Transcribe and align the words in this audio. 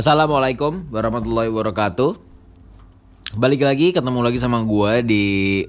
Assalamualaikum 0.00 0.88
warahmatullahi 0.88 1.52
wabarakatuh. 1.52 2.16
Balik 3.36 3.68
lagi 3.68 3.92
ketemu 3.92 4.24
lagi 4.24 4.40
sama 4.40 4.64
gue 4.64 5.04
di 5.04 5.24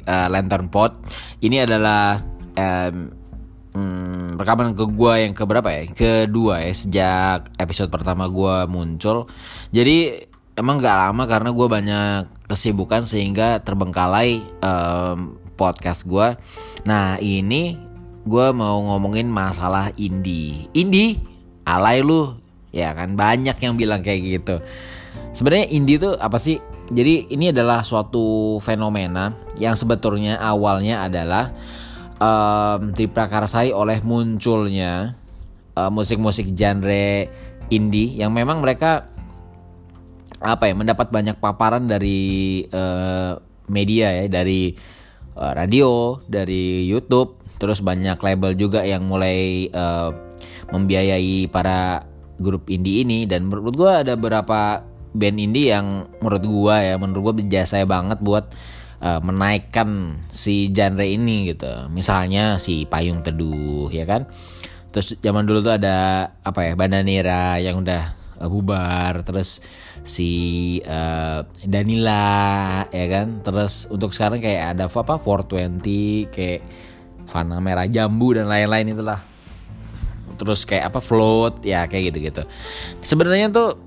uh, 0.07 0.31
Lantern 0.31 0.71
Pot. 0.71 0.95
Ini 1.43 1.67
adalah 1.67 2.23
um, 2.55 3.11
hmm, 3.75 4.39
rekaman 4.39 4.71
ke 4.71 4.87
gue 4.87 5.13
yang 5.27 5.35
keberapa 5.35 5.67
ya? 5.67 5.83
Kedua 5.91 6.63
ya 6.63 6.71
sejak 6.71 7.51
episode 7.59 7.91
pertama 7.91 8.31
gue 8.31 8.71
muncul. 8.71 9.27
Jadi 9.75 10.23
emang 10.55 10.79
gak 10.79 11.11
lama 11.11 11.27
karena 11.27 11.51
gue 11.51 11.67
banyak 11.67 12.47
kesibukan 12.47 13.03
sehingga 13.03 13.59
terbengkalai 13.59 14.39
um, 14.63 15.35
podcast 15.59 16.07
gue. 16.07 16.39
Nah 16.87 17.19
ini 17.19 17.75
gue 18.23 18.47
mau 18.55 18.79
ngomongin 18.95 19.27
masalah 19.27 19.91
indie. 19.99 20.71
Indie, 20.71 21.19
alay 21.67 21.99
lu 21.99 22.40
ya 22.71 22.95
kan 22.95 23.15
banyak 23.19 23.55
yang 23.59 23.75
bilang 23.75 24.01
kayak 24.01 24.21
gitu. 24.41 24.55
Sebenarnya 25.35 25.67
indie 25.71 25.99
itu 25.99 26.15
apa 26.15 26.39
sih? 26.39 26.59
Jadi 26.91 27.31
ini 27.31 27.55
adalah 27.55 27.87
suatu 27.87 28.59
fenomena 28.59 29.31
yang 29.55 29.79
sebetulnya 29.79 30.35
awalnya 30.43 31.07
adalah 31.07 31.55
um, 32.19 32.91
diprakarsai 32.91 33.71
oleh 33.71 34.03
munculnya 34.03 35.15
musik-musik 35.71 36.51
uh, 36.51 36.55
genre 36.55 37.31
indie 37.71 38.19
yang 38.19 38.35
memang 38.35 38.59
mereka 38.59 39.07
apa 40.41 40.67
ya 40.67 40.73
mendapat 40.75 41.07
banyak 41.13 41.37
paparan 41.39 41.87
dari 41.87 42.65
uh, 42.73 43.37
media 43.69 44.09
ya 44.11 44.25
dari 44.27 44.73
uh, 45.37 45.53
radio 45.55 46.17
dari 46.27 46.89
YouTube 46.89 47.39
terus 47.61 47.79
banyak 47.79 48.17
label 48.17 48.57
juga 48.57 48.81
yang 48.81 49.05
mulai 49.05 49.69
uh, 49.69 50.09
membiayai 50.73 51.45
para 51.47 52.10
grup 52.41 52.67
indie 52.67 53.05
ini. 53.05 53.29
Dan 53.29 53.47
menurut 53.47 53.77
gue 53.77 53.91
ada 53.91 54.13
beberapa 54.17 54.83
band 55.11 55.37
indie 55.37 55.71
yang 55.71 56.07
menurut 56.23 56.43
gue 56.43 56.75
ya 56.75 56.95
menurut 56.95 57.21
gue 57.31 57.35
berjasa 57.43 57.83
banget 57.83 58.23
buat 58.23 58.51
uh, 59.03 59.19
menaikkan 59.19 60.19
si 60.31 60.69
genre 60.71 61.03
ini 61.03 61.51
gitu. 61.51 61.89
Misalnya 61.91 62.57
si 62.61 62.85
Payung 62.89 63.25
Teduh 63.25 63.89
ya 63.91 64.05
kan? 64.07 64.29
Terus 64.91 65.15
zaman 65.23 65.47
dulu 65.47 65.63
tuh 65.63 65.75
ada 65.79 66.27
apa 66.43 66.67
ya 66.67 66.73
Bandanera 66.75 67.59
yang 67.59 67.81
udah 67.83 68.03
uh, 68.39 68.47
bubar. 68.47 69.25
Terus 69.25 69.59
si 70.03 70.31
uh, 70.85 71.43
Danila 71.65 72.85
ya 72.89 73.05
kan? 73.09 73.41
Terus 73.43 73.89
untuk 73.91 74.11
sekarang 74.15 74.39
kayak 74.39 74.77
ada 74.77 74.85
apa 74.87 75.17
420 75.17 76.31
kayak 76.31 76.61
Fana 77.31 77.63
Merah 77.63 77.87
Jambu 77.87 78.35
dan 78.35 78.51
lain-lain 78.51 78.91
itulah 78.91 79.30
terus 80.41 80.65
kayak 80.65 80.89
apa 80.89 80.97
float 80.97 81.61
ya 81.61 81.85
kayak 81.85 82.09
gitu 82.09 82.33
gitu 82.33 82.43
sebenarnya 83.05 83.53
tuh 83.53 83.77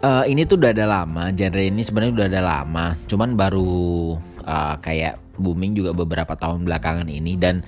uh, 0.00 0.24
ini 0.24 0.48
tuh 0.48 0.56
udah 0.56 0.72
ada 0.72 0.86
lama 0.88 1.28
genre 1.36 1.60
ini 1.60 1.84
sebenarnya 1.84 2.12
udah 2.16 2.26
ada 2.32 2.42
lama 2.42 2.86
cuman 3.04 3.36
baru 3.36 4.16
uh, 4.48 4.74
kayak 4.80 5.20
booming 5.36 5.76
juga 5.76 5.92
beberapa 5.92 6.32
tahun 6.32 6.64
belakangan 6.64 7.12
ini 7.12 7.36
dan 7.36 7.60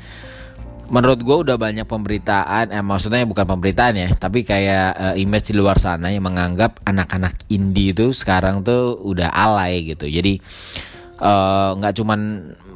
menurut 0.88 1.20
gue 1.20 1.36
udah 1.44 1.60
banyak 1.60 1.84
pemberitaan 1.84 2.72
eh 2.72 2.80
maksudnya 2.80 3.28
bukan 3.28 3.44
pemberitaan 3.44 3.94
ya 3.94 4.08
tapi 4.16 4.40
kayak 4.40 4.88
uh, 4.96 5.14
image 5.20 5.52
di 5.52 5.60
luar 5.60 5.76
sana 5.76 6.08
yang 6.08 6.24
menganggap 6.24 6.80
anak-anak 6.88 7.36
indie 7.52 7.92
itu 7.92 8.08
sekarang 8.16 8.64
tuh 8.64 8.96
udah 9.04 9.28
alay 9.28 9.84
gitu. 9.84 10.08
Jadi 10.08 10.40
nggak 11.76 11.92
uh, 11.92 11.96
cuman 11.98 12.20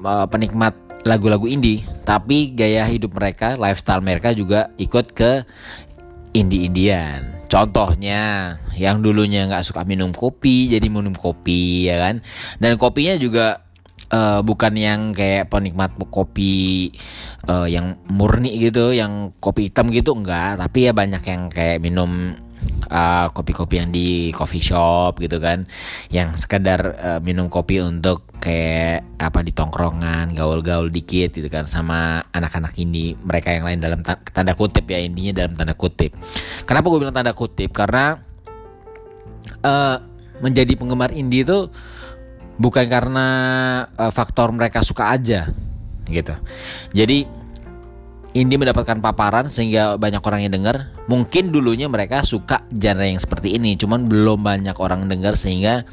uh, 0.05 0.27
penikmat 0.29 0.75
lagu-lagu 1.03 1.51
indie, 1.51 1.83
tapi 2.07 2.55
gaya 2.55 2.87
hidup 2.87 3.19
mereka, 3.19 3.59
lifestyle 3.59 4.03
mereka 4.03 4.31
juga 4.31 4.71
ikut 4.79 5.11
ke 5.11 5.43
indie-indian. 6.33 7.45
Contohnya, 7.51 8.57
yang 8.81 9.05
dulunya 9.05 9.45
nggak 9.45 9.67
suka 9.67 9.85
minum 9.85 10.15
kopi, 10.15 10.73
jadi 10.73 10.89
minum 10.89 11.13
kopi, 11.13 11.91
ya 11.91 12.01
kan? 12.01 12.25
Dan 12.57 12.81
kopinya 12.81 13.19
juga 13.21 13.61
uh, 14.09 14.41
bukan 14.41 14.73
yang 14.73 15.13
kayak 15.13 15.53
penikmat 15.53 15.93
kopi 16.09 16.89
uh, 17.45 17.69
yang 17.69 18.01
murni 18.09 18.57
gitu, 18.57 18.97
yang 18.97 19.37
kopi 19.37 19.69
hitam 19.69 19.93
gitu, 19.93 20.17
enggak. 20.17 20.57
Tapi 20.57 20.89
ya 20.89 20.93
banyak 20.97 21.23
yang 21.29 21.43
kayak 21.53 21.85
minum 21.85 22.33
uh, 22.93 23.33
kopi-kopi 23.33 23.81
yang 23.81 23.89
di 23.89 24.31
coffee 24.37 24.61
shop 24.61 25.19
gitu 25.19 25.41
kan. 25.41 25.65
Yang 26.13 26.45
sekedar 26.45 26.81
uh, 27.01 27.21
minum 27.25 27.49
kopi 27.49 27.81
untuk 27.81 28.29
kayak 28.39 29.17
apa 29.17 29.41
di 29.41 29.57
tongkrongan 29.57 30.37
gaul-gaul 30.37 30.93
dikit 30.93 31.33
gitu 31.33 31.49
kan 31.49 31.65
sama 31.65 32.23
anak-anak 32.37 32.77
ini. 32.77 33.17
Mereka 33.17 33.57
yang 33.57 33.65
lain 33.65 33.81
dalam 33.81 34.05
tanda 34.05 34.53
kutip 34.53 34.85
ya 34.87 35.01
intinya 35.01 35.43
dalam 35.43 35.57
tanda 35.57 35.73
kutip. 35.73 36.13
Kenapa 36.69 36.87
gue 36.93 37.01
bilang 37.01 37.17
tanda 37.17 37.33
kutip? 37.33 37.73
Karena 37.73 38.21
uh, 39.65 39.97
menjadi 40.45 40.77
penggemar 40.77 41.15
indie 41.17 41.47
itu 41.47 41.73
bukan 42.61 42.85
karena 42.87 43.27
uh, 43.97 44.13
faktor 44.13 44.53
mereka 44.53 44.85
suka 44.85 45.11
aja 45.11 45.49
gitu. 46.11 46.35
Jadi 46.93 47.42
indie 48.33 48.57
mendapatkan 48.57 49.05
paparan 49.05 49.53
sehingga 49.53 50.01
banyak 50.01 50.25
orang 50.25 50.41
yang 50.49 50.53
dengar. 50.53 50.89
Mungkin 51.09 51.53
dulunya 51.53 51.87
mereka 51.89 52.25
suka 52.25 52.65
genre 52.73 53.05
yang 53.05 53.21
seperti 53.21 53.57
ini, 53.57 53.77
cuman 53.77 54.09
belum 54.09 54.41
banyak 54.41 54.77
orang 54.81 55.05
dengar 55.09 55.37
sehingga 55.37 55.85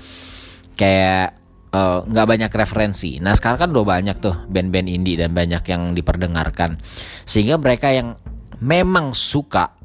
kayak 0.80 1.36
eh, 1.76 2.00
nggak 2.08 2.26
uh, 2.26 2.30
banyak 2.30 2.52
referensi. 2.56 3.20
Nah 3.20 3.36
sekarang 3.36 3.68
kan 3.68 3.70
udah 3.76 3.86
banyak 3.86 4.16
tuh 4.24 4.36
band-band 4.48 4.88
indie 4.88 5.20
dan 5.20 5.36
banyak 5.36 5.64
yang 5.68 5.92
diperdengarkan, 5.92 6.80
sehingga 7.28 7.60
mereka 7.60 7.92
yang 7.92 8.16
memang 8.64 9.12
suka, 9.12 9.76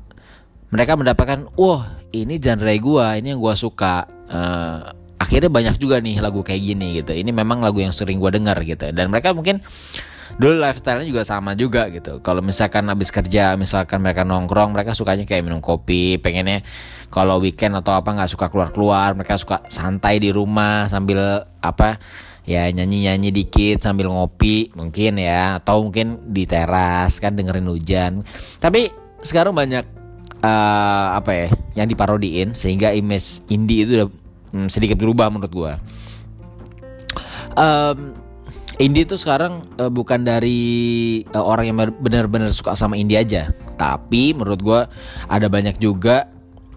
mereka 0.71 0.95
mendapatkan, 0.95 1.51
wah 1.59 1.99
ini 2.15 2.39
genre 2.39 2.75
gua, 2.79 3.19
ini 3.19 3.35
yang 3.35 3.43
gua 3.43 3.59
suka. 3.59 4.07
Uh, 4.31 4.95
akhirnya 5.19 5.51
banyak 5.51 5.77
juga 5.83 5.99
nih 5.99 6.23
lagu 6.23 6.47
kayak 6.47 6.63
gini 6.63 7.03
gitu. 7.03 7.17
Ini 7.17 7.35
memang 7.35 7.59
lagu 7.59 7.83
yang 7.83 7.91
sering 7.91 8.23
gua 8.23 8.31
dengar 8.31 8.61
gitu. 8.63 8.95
Dan 8.95 9.11
mereka 9.11 9.35
mungkin 9.35 9.59
dulu 10.37 10.59
lifestyle-nya 10.59 11.07
juga 11.07 11.23
sama 11.23 11.55
juga 11.55 11.87
gitu. 11.93 12.19
Kalau 12.21 12.41
misalkan 12.41 12.89
habis 12.91 13.15
kerja, 13.15 13.55
misalkan 13.55 14.03
mereka 14.03 14.27
nongkrong, 14.27 14.75
mereka 14.75 14.97
sukanya 14.97 15.25
kayak 15.25 15.47
minum 15.47 15.63
kopi, 15.63 16.19
pengennya 16.19 16.65
kalau 17.13 17.39
weekend 17.39 17.79
atau 17.79 17.95
apa 17.95 18.11
nggak 18.11 18.31
suka 18.31 18.51
keluar-keluar, 18.51 19.15
mereka 19.15 19.39
suka 19.39 19.63
santai 19.71 20.19
di 20.19 20.35
rumah 20.35 20.91
sambil 20.91 21.47
apa 21.63 22.03
ya 22.45 22.69
nyanyi-nyanyi 22.69 23.33
dikit 23.33 23.81
sambil 23.81 24.13
ngopi 24.13 24.69
mungkin 24.77 25.17
ya 25.17 25.57
atau 25.63 25.81
mungkin 25.89 26.21
di 26.29 26.45
teras 26.45 27.23
kan 27.23 27.33
dengerin 27.33 27.71
hujan. 27.71 28.13
Tapi 28.61 28.93
sekarang 29.25 29.57
banyak 29.57 29.85
uh, 30.45 31.07
apa 31.17 31.31
ya 31.33 31.47
yang 31.83 31.89
diparodiin 31.89 32.53
sehingga 32.53 32.93
image 32.93 33.47
indie 33.49 33.89
itu 33.89 33.93
udah 33.97 34.09
hmm, 34.53 34.69
sedikit 34.69 35.01
berubah 35.01 35.33
menurut 35.33 35.53
gua. 35.53 35.73
Um, 37.55 38.24
indie 38.79 39.07
tuh 39.07 39.19
sekarang 39.21 39.63
uh, 39.79 39.91
bukan 39.91 40.27
dari 40.27 40.61
uh, 41.35 41.45
orang 41.45 41.65
yang 41.71 41.79
benar-benar 41.99 42.51
suka 42.51 42.75
sama 42.75 42.99
indie 42.99 43.19
aja, 43.19 43.55
tapi 43.79 44.35
menurut 44.35 44.61
gue 44.61 44.81
ada 45.31 45.47
banyak 45.47 45.79
juga 45.79 46.31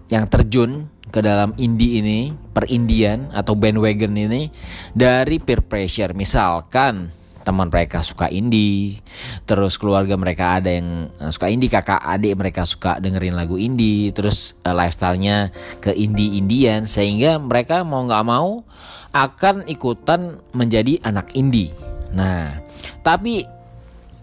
yang 0.07 0.30
terjun 0.30 0.88
ke 1.07 1.19
dalam 1.24 1.56
indie 1.56 2.03
ini, 2.03 2.36
perindian 2.52 3.31
atau 3.31 3.56
bandwagon 3.56 4.13
ini 4.16 4.52
dari 4.91 5.40
peer 5.40 5.63
pressure. 5.63 6.12
Misalkan 6.12 7.16
teman 7.47 7.72
mereka 7.72 8.03
suka 8.03 8.28
indie, 8.28 9.00
terus 9.47 9.80
keluarga 9.80 10.19
mereka 10.19 10.59
ada 10.59 10.68
yang 10.68 11.07
eh, 11.16 11.31
suka 11.31 11.47
indie, 11.47 11.72
kakak 11.72 12.03
adik 12.03 12.36
mereka 12.36 12.68
suka 12.68 13.00
dengerin 13.00 13.40
lagu 13.40 13.56
indie, 13.56 14.12
terus 14.12 14.59
uh, 14.68 14.75
lifestylenya 14.75 15.56
ke 15.80 15.96
indie-indian 15.96 16.84
sehingga 16.84 17.40
mereka 17.40 17.88
mau 17.88 18.03
nggak 18.03 18.25
mau 18.28 18.68
akan 19.16 19.63
ikutan 19.72 20.44
menjadi 20.52 21.00
anak 21.07 21.31
indie 21.40 21.72
Nah, 22.13 22.63
tapi 23.03 23.47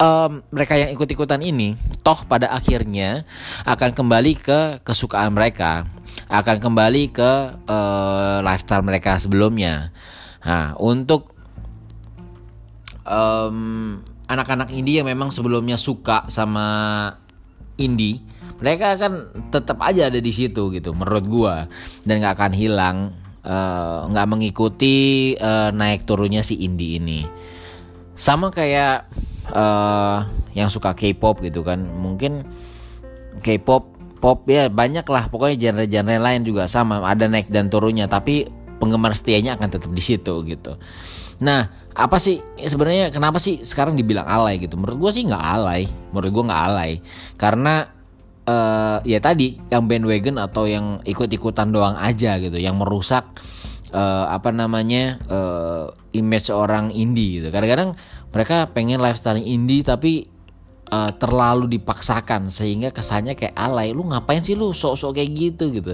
um, 0.01 0.43
mereka 0.51 0.75
yang 0.79 0.91
ikut-ikutan 0.95 1.41
ini, 1.45 1.77
toh 2.03 2.25
pada 2.27 2.51
akhirnya 2.53 3.29
akan 3.67 3.91
kembali 3.95 4.33
ke 4.39 4.61
kesukaan 4.83 5.35
mereka, 5.35 5.87
akan 6.31 6.57
kembali 6.61 7.03
ke 7.13 7.31
uh, 7.69 8.39
lifestyle 8.43 8.87
mereka 8.87 9.19
sebelumnya. 9.21 9.93
Nah, 10.45 10.77
untuk 10.77 11.33
um, 13.05 14.01
anak-anak 14.29 14.73
indie 14.73 15.01
yang 15.01 15.09
memang 15.09 15.33
sebelumnya 15.33 15.77
suka 15.77 16.29
sama 16.29 16.67
indie, 17.77 18.21
mereka 18.61 18.97
akan 18.97 19.13
tetap 19.51 19.81
aja 19.85 20.09
ada 20.09 20.21
di 20.21 20.33
situ 20.33 20.73
gitu, 20.73 20.95
menurut 20.97 21.25
gua, 21.27 21.55
dan 22.07 22.23
nggak 22.23 22.35
akan 22.39 22.53
hilang, 22.55 22.97
eh, 23.43 24.01
nggak 24.09 24.27
uh, 24.27 24.31
mengikuti 24.31 25.33
uh, 25.37 25.75
naik 25.75 26.07
turunnya 26.07 26.41
si 26.41 26.63
indie 26.63 26.97
ini 27.03 27.27
sama 28.15 28.51
kayak 28.51 29.11
uh, 29.51 30.27
yang 30.55 30.71
suka 30.71 30.95
K-pop 30.95 31.43
gitu 31.43 31.67
kan. 31.67 31.83
Mungkin 31.83 32.47
K-pop 33.43 33.95
pop 34.23 34.49
ya 34.49 34.73
banyak 34.73 35.05
lah. 35.05 35.29
Pokoknya 35.29 35.69
genre-genre 35.69 36.17
lain 36.17 36.41
juga 36.47 36.65
sama 36.71 37.05
ada 37.05 37.29
naik 37.29 37.53
dan 37.53 37.69
turunnya. 37.69 38.09
Tapi 38.09 38.49
penggemar 38.81 39.13
setianya 39.13 39.59
akan 39.61 39.69
tetap 39.69 39.91
di 39.93 40.03
situ 40.03 40.35
gitu. 40.49 40.81
Nah 41.45 41.85
apa 41.95 42.19
sih 42.19 42.43
sebenarnya 42.59 43.15
kenapa 43.15 43.39
sih 43.39 43.63
sekarang 43.63 43.95
dibilang 43.95 44.27
alay 44.27 44.59
gitu? 44.59 44.75
Menurut 44.81 45.11
gue 45.11 45.21
sih 45.21 45.23
nggak 45.29 45.45
alay. 45.45 45.85
Menurut 46.15 46.31
gue 46.33 46.45
nggak 46.49 46.63
alay. 46.73 46.93
Karena 47.37 47.85
uh, 48.49 48.99
ya 49.05 49.19
tadi 49.21 49.61
yang 49.69 49.85
bandwagon 49.85 50.41
atau 50.41 50.65
yang 50.65 51.05
ikut-ikutan 51.05 51.69
doang 51.75 51.99
aja 52.01 52.41
gitu. 52.41 52.57
Yang 52.57 52.77
merusak 52.81 53.25
uh, 53.95 54.27
apa 54.29 54.51
namanya 54.51 55.23
uh, 55.31 55.95
image 56.11 56.51
orang 56.51 56.91
indie 56.91 57.41
gitu. 57.41 57.49
Kadang-kadang 57.55 57.95
mereka 58.35 58.67
pengen 58.75 58.99
lifestyle 58.99 59.39
indie 59.39 59.87
tapi 59.87 60.27
uh, 60.91 61.15
terlalu 61.15 61.79
dipaksakan 61.79 62.51
sehingga 62.51 62.91
kesannya 62.91 63.39
kayak 63.39 63.55
alay. 63.55 63.95
Lu 63.95 64.03
ngapain 64.11 64.43
sih 64.43 64.59
lu 64.59 64.75
sok-sok 64.75 65.15
kayak 65.15 65.31
gitu 65.33 65.65
gitu. 65.71 65.93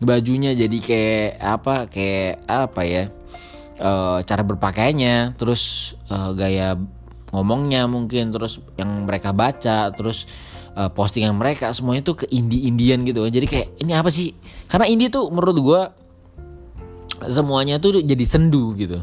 Bajunya 0.00 0.56
jadi 0.56 0.78
kayak 0.80 1.30
apa 1.38 1.74
kayak 1.92 2.48
apa 2.48 2.82
ya 2.88 3.04
uh, 3.78 4.18
cara 4.24 4.42
berpakaiannya 4.42 5.36
terus 5.36 5.94
uh, 6.08 6.32
gaya 6.32 6.74
ngomongnya 7.30 7.90
mungkin 7.90 8.30
terus 8.30 8.62
yang 8.78 9.10
mereka 9.10 9.34
baca 9.34 9.90
terus 9.90 10.30
uh, 10.78 10.86
postingan 10.86 11.34
mereka 11.34 11.74
semuanya 11.74 12.06
tuh 12.06 12.22
ke 12.22 12.26
indie 12.30 12.70
indian 12.70 13.02
gitu 13.02 13.26
jadi 13.26 13.46
kayak 13.46 13.68
ini 13.84 13.92
apa 13.92 14.08
sih? 14.08 14.32
Karena 14.70 14.88
indie 14.88 15.10
tuh 15.12 15.28
menurut 15.30 15.58
gue 15.58 16.03
semuanya 17.30 17.80
tuh 17.80 18.00
jadi 18.00 18.24
sendu 18.26 18.76
gitu. 18.76 19.02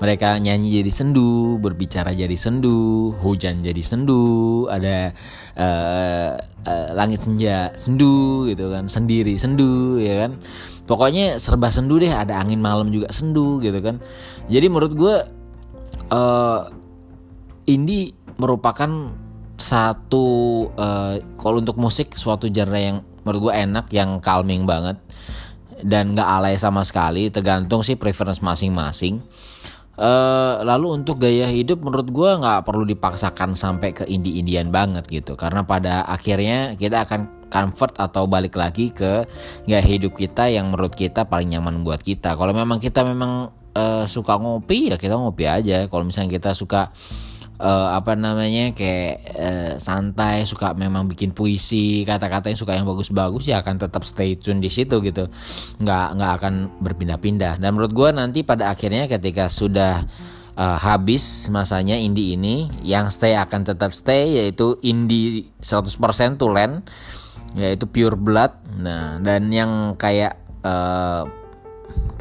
Mereka 0.00 0.40
nyanyi 0.40 0.82
jadi 0.82 0.92
sendu, 0.92 1.56
berbicara 1.58 2.12
jadi 2.12 2.36
sendu, 2.36 3.12
hujan 3.20 3.60
jadi 3.64 3.82
sendu, 3.82 4.66
ada 4.68 5.12
uh, 5.56 6.30
uh, 6.66 6.88
langit 6.96 7.24
senja 7.24 7.72
sendu 7.76 8.48
gitu 8.48 8.72
kan, 8.72 8.88
sendiri 8.88 9.34
sendu 9.36 9.98
ya 10.00 10.26
kan. 10.26 10.40
Pokoknya 10.84 11.38
serba 11.38 11.70
sendu 11.70 12.02
deh, 12.02 12.10
ada 12.10 12.36
angin 12.42 12.58
malam 12.58 12.90
juga 12.90 13.08
sendu 13.14 13.62
gitu 13.62 13.78
kan. 13.78 14.02
Jadi 14.50 14.66
menurut 14.66 14.92
gue 14.92 15.14
uh, 16.10 16.60
indie 17.70 18.12
merupakan 18.36 18.90
satu 19.60 20.26
uh, 20.74 21.22
kalau 21.38 21.62
untuk 21.62 21.78
musik 21.78 22.18
suatu 22.18 22.50
genre 22.50 22.80
yang 22.80 23.06
menurut 23.22 23.50
gue 23.50 23.54
enak, 23.54 23.86
yang 23.94 24.18
calming 24.18 24.66
banget 24.66 24.98
dan 25.82 26.14
nggak 26.14 26.28
alay 26.28 26.54
sama 26.56 26.86
sekali 26.86 27.28
tergantung 27.28 27.82
sih 27.84 27.98
preference 27.98 28.40
masing-masing. 28.40 29.22
Uh, 29.92 30.64
lalu 30.64 31.04
untuk 31.04 31.20
gaya 31.20 31.44
hidup 31.52 31.84
menurut 31.84 32.08
gue 32.08 32.30
nggak 32.40 32.64
perlu 32.64 32.88
dipaksakan 32.88 33.52
sampai 33.52 33.92
ke 33.92 34.08
indie-indian 34.08 34.72
banget 34.72 35.04
gitu. 35.06 35.36
Karena 35.36 35.62
pada 35.68 36.08
akhirnya 36.08 36.72
kita 36.80 37.04
akan 37.04 37.50
comfort 37.52 38.00
atau 38.00 38.24
balik 38.24 38.56
lagi 38.56 38.88
ke 38.88 39.28
gaya 39.68 39.84
hidup 39.84 40.16
kita 40.16 40.48
yang 40.48 40.72
menurut 40.72 40.96
kita 40.96 41.28
paling 41.28 41.52
nyaman 41.52 41.84
buat 41.84 42.00
kita. 42.00 42.32
Kalau 42.40 42.56
memang 42.56 42.80
kita 42.80 43.04
memang 43.04 43.52
uh, 43.76 44.04
suka 44.08 44.40
ngopi 44.40 44.88
ya 44.88 44.96
kita 44.96 45.12
ngopi 45.20 45.44
aja. 45.44 45.84
Kalau 45.92 46.08
misalnya 46.08 46.40
kita 46.40 46.56
suka 46.56 46.88
apa 47.60 48.18
namanya 48.18 48.74
kayak 48.74 49.16
uh, 49.38 49.72
santai 49.78 50.42
suka 50.48 50.74
memang 50.74 51.06
bikin 51.06 51.30
puisi 51.30 52.02
kata-kata 52.02 52.50
yang 52.50 52.58
suka 52.58 52.74
yang 52.74 52.88
bagus-bagus 52.88 53.46
ya 53.46 53.62
akan 53.62 53.78
tetap 53.78 54.02
stay 54.02 54.34
tune 54.34 54.58
di 54.58 54.70
situ 54.72 54.98
gitu. 55.04 55.30
Nggak 55.78 56.06
nggak 56.18 56.32
akan 56.40 56.54
berpindah-pindah. 56.82 57.62
Dan 57.62 57.76
menurut 57.76 57.92
gue 57.94 58.08
nanti 58.10 58.42
pada 58.42 58.72
akhirnya 58.72 59.06
ketika 59.06 59.46
sudah 59.46 60.02
uh, 60.58 60.78
habis 60.80 61.46
masanya 61.54 61.94
indie 61.94 62.34
ini 62.34 62.66
yang 62.82 63.12
stay 63.14 63.38
akan 63.38 63.62
tetap 63.62 63.94
stay 63.94 64.42
yaitu 64.42 64.80
indie 64.82 65.52
100% 65.62 66.40
tulen 66.40 66.82
yaitu 67.54 67.84
pure 67.86 68.18
blood. 68.18 68.58
Nah 68.80 69.20
dan 69.22 69.52
yang 69.54 69.94
kayak 69.94 70.40
uh, 70.64 71.41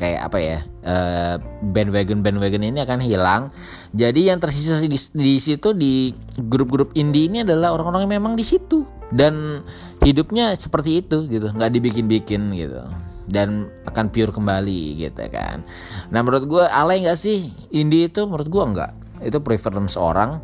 kayak 0.01 0.33
apa 0.33 0.37
ya 0.41 0.57
uh, 0.81 1.35
bandwagon 1.61 2.25
bandwagon 2.25 2.65
ini 2.65 2.81
akan 2.81 3.05
hilang. 3.05 3.53
Jadi 3.93 4.33
yang 4.33 4.41
tersisa 4.41 4.81
di, 4.81 4.97
di 4.97 5.33
situ 5.37 5.77
di 5.77 6.09
grup-grup 6.41 6.97
indie 6.97 7.29
ini 7.29 7.45
adalah 7.45 7.77
orang-orang 7.77 8.09
yang 8.09 8.13
memang 8.21 8.33
di 8.33 8.41
situ. 8.41 8.81
Dan 9.11 9.61
hidupnya 10.01 10.55
seperti 10.55 11.05
itu 11.05 11.29
gitu 11.29 11.53
nggak 11.53 11.69
dibikin-bikin 11.69 12.55
gitu. 12.57 12.81
Dan 13.29 13.69
akan 13.85 14.09
pure 14.09 14.33
kembali 14.33 15.05
gitu 15.05 15.21
kan. 15.29 15.61
Nah 16.09 16.19
menurut 16.25 16.49
gue 16.49 16.65
alay 16.65 17.05
nggak 17.05 17.19
sih? 17.19 17.53
Indie 17.69 18.09
itu 18.09 18.25
menurut 18.25 18.49
gue 18.49 18.63
nggak. 18.73 18.91
Itu 19.21 19.43
preference 19.45 19.99
orang 19.99 20.41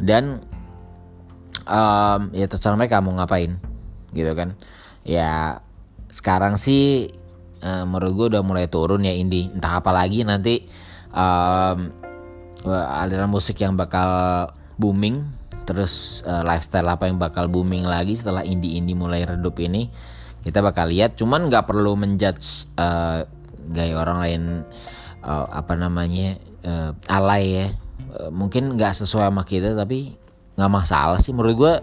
dan 0.00 0.40
um, 1.68 2.32
ya 2.32 2.48
terserah 2.48 2.78
mereka 2.78 3.04
mau 3.04 3.12
ngapain 3.12 3.60
gitu 4.16 4.32
kan. 4.32 4.56
Ya 5.04 5.60
sekarang 6.08 6.56
sih 6.56 7.12
uh, 7.62 7.84
menurut 7.84 8.12
gue 8.14 8.26
udah 8.36 8.42
mulai 8.44 8.66
turun 8.66 9.06
ya 9.06 9.14
indie 9.14 9.50
entah 9.50 9.80
apa 9.80 9.90
lagi 9.94 10.22
nanti 10.26 10.66
um, 11.14 11.90
aliran 12.68 13.30
musik 13.30 13.62
yang 13.62 13.78
bakal 13.78 14.08
booming 14.76 15.22
terus 15.68 16.24
uh, 16.24 16.42
lifestyle 16.42 16.88
apa 16.88 17.06
yang 17.06 17.20
bakal 17.20 17.46
booming 17.46 17.84
lagi 17.84 18.16
setelah 18.16 18.42
indie 18.42 18.80
indie 18.80 18.96
mulai 18.96 19.22
redup 19.22 19.60
ini 19.60 19.92
kita 20.42 20.64
bakal 20.64 20.88
lihat. 20.88 21.18
Cuman 21.18 21.52
nggak 21.52 21.66
perlu 21.68 21.92
menjudge 21.98 22.72
uh, 22.78 23.26
gaya 23.68 23.94
orang 24.00 24.18
lain 24.24 24.42
uh, 25.20 25.46
apa 25.52 25.76
namanya 25.76 26.40
uh, 26.64 26.96
alay 27.10 27.44
ya. 27.52 27.66
Uh, 28.08 28.30
mungkin 28.32 28.78
nggak 28.78 28.96
sesuai 28.96 29.28
sama 29.28 29.44
kita 29.44 29.76
tapi 29.76 30.16
nggak 30.56 30.72
masalah 30.72 31.20
sih. 31.20 31.36
Menurut 31.36 31.54
gue 31.58 31.74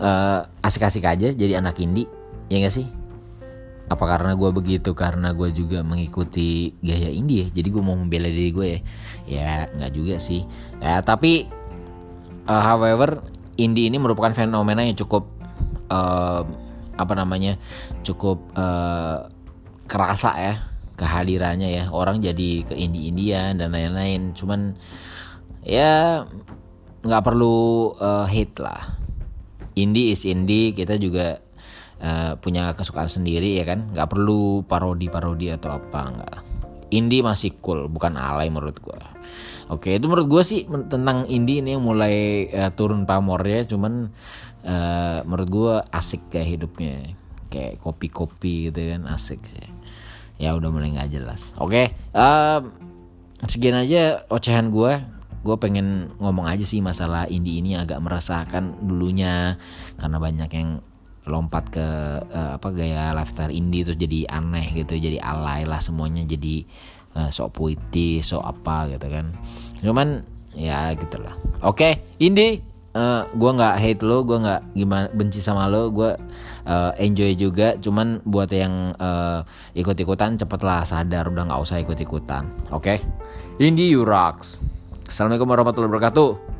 uh, 0.00 0.40
asik-asik 0.64 1.04
aja 1.04 1.28
jadi 1.34 1.60
anak 1.60 1.76
indie 1.82 2.08
ya 2.50 2.58
gak 2.58 2.74
sih 2.74 2.99
apa 3.90 4.04
karena 4.06 4.38
gue 4.38 4.50
begitu? 4.54 4.94
Karena 4.94 5.34
gue 5.34 5.50
juga 5.50 5.82
mengikuti 5.82 6.78
gaya 6.78 7.10
indie 7.10 7.50
jadi 7.50 7.66
gue 7.66 7.82
mau 7.82 7.98
membela 7.98 8.30
diri 8.30 8.54
gue 8.54 8.66
ya. 8.70 8.80
Ya 9.26 9.50
nggak 9.74 9.92
juga 9.92 10.16
sih. 10.22 10.46
Ya 10.78 11.02
tapi 11.02 11.50
uh, 12.46 12.62
however 12.62 13.26
indie 13.58 13.90
ini 13.90 13.98
merupakan 13.98 14.30
fenomena 14.30 14.86
yang 14.86 14.94
cukup 14.94 15.26
uh, 15.90 16.46
apa 16.94 17.12
namanya 17.18 17.58
cukup 18.06 18.38
uh, 18.54 19.26
kerasa 19.90 20.30
ya 20.38 20.54
kehadirannya 20.94 21.68
ya. 21.74 21.84
Orang 21.90 22.22
jadi 22.22 22.62
ke 22.62 22.78
indie 22.78 23.10
indian 23.10 23.58
dan 23.58 23.74
lain-lain. 23.74 24.38
Cuman 24.38 24.78
ya 25.66 26.22
nggak 27.02 27.24
perlu 27.26 27.90
uh, 27.98 28.30
hate 28.30 28.54
lah. 28.62 29.02
Indie 29.74 30.14
is 30.14 30.22
indie 30.28 30.76
kita 30.76 30.94
juga 30.94 31.42
uh, 32.00 32.36
punya 32.40 32.72
kesukaan 32.74 33.08
sendiri 33.08 33.60
ya 33.60 33.64
kan? 33.68 33.92
Nggak 33.92 34.08
perlu 34.10 34.64
parodi 34.64 35.06
parodi 35.06 35.52
atau 35.52 35.76
apa 35.76 36.00
nggak. 36.10 36.36
Indie 36.90 37.22
masih 37.22 37.62
cool 37.62 37.86
bukan 37.86 38.18
alay 38.18 38.50
menurut 38.50 38.82
gue 38.82 38.98
oke 39.70 39.94
itu 39.94 40.10
menurut 40.10 40.26
gue 40.26 40.42
sih 40.42 40.66
tentang 40.66 41.22
indie 41.30 41.62
ini 41.62 41.78
yang 41.78 41.86
mulai 41.86 42.50
uh, 42.50 42.74
turun 42.74 43.06
pamornya 43.06 43.62
cuman 43.70 44.10
uh, 44.66 45.22
menurut 45.22 45.48
gue 45.48 45.74
asik 45.94 46.34
kayak 46.34 46.58
hidupnya. 46.58 47.14
Kayak 47.50 47.82
kopi-kopi 47.82 48.70
gitu 48.70 48.94
kan 48.94 49.06
asik. 49.10 49.38
Sih 49.46 49.70
ya 50.40 50.56
udah 50.56 50.72
mulai 50.72 50.96
nggak 50.96 51.12
jelas. 51.12 51.52
Oke 51.60 51.92
uh, 52.16 52.60
sekian 53.44 53.76
aja 53.76 54.24
ocehan 54.32 54.72
gue 54.72 55.20
gue 55.40 55.56
pengen 55.56 56.12
ngomong 56.20 56.44
aja 56.44 56.64
sih 56.64 56.84
masalah 56.84 57.24
indie 57.28 57.64
ini 57.64 57.72
agak 57.76 58.00
merasakan 58.00 58.76
dulunya 58.84 59.56
karena 59.96 60.16
banyak 60.20 60.50
yang 60.52 60.70
lompat 61.28 61.68
ke 61.68 61.86
uh, 62.32 62.56
apa 62.56 62.68
gaya 62.72 63.12
lifestyle 63.12 63.52
indie 63.52 63.84
terus 63.84 64.00
jadi 64.00 64.28
aneh 64.32 64.64
gitu 64.72 64.96
jadi 64.96 65.20
alay 65.20 65.68
lah 65.68 65.82
semuanya 65.82 66.24
jadi 66.24 66.64
uh, 67.16 67.28
sok 67.28 67.60
puitis 67.60 68.32
sok 68.32 68.44
apa 68.44 68.88
gitu 68.96 69.06
kan. 69.10 69.26
Cuman 69.84 70.24
ya 70.56 70.92
gitulah. 70.96 71.36
Oke 71.60 71.76
okay, 71.76 71.92
indie 72.20 72.64
uh, 72.96 73.00
eh, 73.00 73.22
gue 73.36 73.50
nggak 73.52 73.74
hate 73.76 74.02
lo 74.02 74.24
gue 74.24 74.38
nggak 74.40 74.60
gimana 74.74 75.06
benci 75.12 75.44
sama 75.44 75.68
lo 75.68 75.92
gue 75.92 76.10
uh, 76.64 76.92
enjoy 76.96 77.36
juga. 77.36 77.76
Cuman 77.76 78.24
buat 78.24 78.48
yang 78.50 78.96
uh, 78.96 79.44
ikut 79.76 79.96
ikutan 80.00 80.40
cepetlah 80.40 80.88
sadar 80.88 81.28
udah 81.28 81.52
nggak 81.52 81.60
usah 81.60 81.78
ikut 81.84 82.00
ikutan 82.00 82.48
oke? 82.72 82.82
Okay? 82.82 82.98
indie 83.60 83.92
you 83.92 84.08
rocks 84.08 84.56
assalamualaikum 85.04 85.52
warahmatullahi 85.52 85.92
wabarakatuh 85.92 86.59